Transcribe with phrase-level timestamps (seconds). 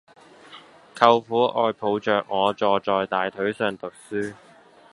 [0.95, 4.33] 舅父愛抱着我坐在大腿上讀書